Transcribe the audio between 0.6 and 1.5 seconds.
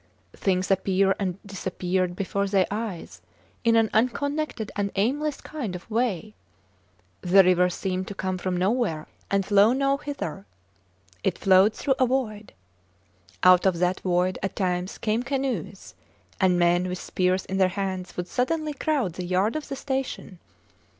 appeared and